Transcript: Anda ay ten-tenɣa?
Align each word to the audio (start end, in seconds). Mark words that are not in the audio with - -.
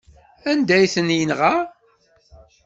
Anda 0.51 0.73
ay 0.77 0.87
ten-tenɣa? 0.93 1.53